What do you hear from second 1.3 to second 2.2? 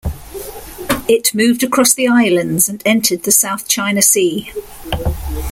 moved across the